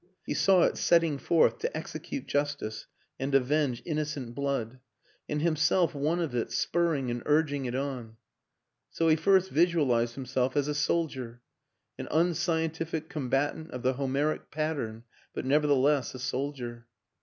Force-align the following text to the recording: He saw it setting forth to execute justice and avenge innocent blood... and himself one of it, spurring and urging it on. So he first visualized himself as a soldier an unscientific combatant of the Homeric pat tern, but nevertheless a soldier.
He 0.25 0.33
saw 0.33 0.63
it 0.63 0.77
setting 0.79 1.19
forth 1.19 1.59
to 1.59 1.77
execute 1.77 2.25
justice 2.25 2.87
and 3.19 3.35
avenge 3.35 3.83
innocent 3.85 4.33
blood... 4.33 4.79
and 5.29 5.43
himself 5.43 5.93
one 5.93 6.19
of 6.19 6.33
it, 6.33 6.51
spurring 6.51 7.11
and 7.11 7.21
urging 7.27 7.65
it 7.65 7.75
on. 7.75 8.17
So 8.89 9.09
he 9.09 9.15
first 9.15 9.51
visualized 9.51 10.15
himself 10.15 10.57
as 10.57 10.67
a 10.67 10.73
soldier 10.73 11.43
an 11.99 12.07
unscientific 12.09 13.09
combatant 13.09 13.69
of 13.69 13.83
the 13.83 13.93
Homeric 13.93 14.49
pat 14.49 14.75
tern, 14.77 15.03
but 15.35 15.45
nevertheless 15.45 16.15
a 16.15 16.19
soldier. 16.19 16.87